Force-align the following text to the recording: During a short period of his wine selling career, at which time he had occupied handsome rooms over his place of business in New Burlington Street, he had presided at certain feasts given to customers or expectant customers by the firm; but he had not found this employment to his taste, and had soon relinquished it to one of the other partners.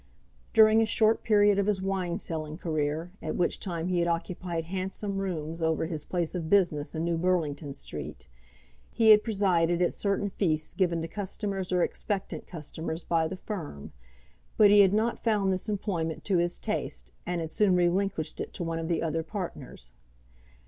During 0.55 0.81
a 0.81 0.85
short 0.87 1.21
period 1.21 1.59
of 1.59 1.67
his 1.67 1.79
wine 1.79 2.17
selling 2.17 2.57
career, 2.57 3.11
at 3.21 3.35
which 3.35 3.59
time 3.59 3.87
he 3.87 3.99
had 3.99 4.07
occupied 4.07 4.65
handsome 4.65 5.19
rooms 5.19 5.61
over 5.61 5.85
his 5.85 6.03
place 6.03 6.33
of 6.33 6.49
business 6.49 6.95
in 6.95 7.05
New 7.05 7.19
Burlington 7.19 7.71
Street, 7.71 8.25
he 8.89 9.11
had 9.11 9.23
presided 9.23 9.79
at 9.79 9.93
certain 9.93 10.31
feasts 10.31 10.73
given 10.73 11.03
to 11.03 11.07
customers 11.07 11.71
or 11.71 11.83
expectant 11.83 12.47
customers 12.47 13.03
by 13.03 13.27
the 13.27 13.37
firm; 13.37 13.91
but 14.57 14.71
he 14.71 14.79
had 14.79 14.91
not 14.91 15.23
found 15.23 15.53
this 15.53 15.69
employment 15.69 16.23
to 16.25 16.39
his 16.39 16.57
taste, 16.57 17.11
and 17.27 17.39
had 17.39 17.51
soon 17.51 17.75
relinquished 17.75 18.41
it 18.41 18.53
to 18.53 18.63
one 18.63 18.79
of 18.79 18.87
the 18.87 19.03
other 19.03 19.21
partners. 19.21 19.91